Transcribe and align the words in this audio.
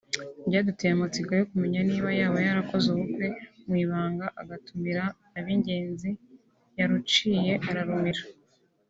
byaduteye 0.47 0.91
amatsiko 0.93 1.31
yo 1.39 1.45
kumenya 1.51 1.79
niba 1.89 2.09
yaba 2.19 2.37
yarakoze 2.47 2.85
ubukwe 2.89 3.25
mu 3.67 3.75
ibanga 3.83 4.25
agatumira 4.41 5.03
ab’ingenzi 5.39 6.09
yaruciye 6.77 7.53
ararumira 7.69 8.23